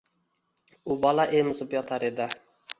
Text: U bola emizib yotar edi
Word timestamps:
U 0.89 0.97
bola 1.05 1.27
emizib 1.43 1.79
yotar 1.81 2.09
edi 2.13 2.31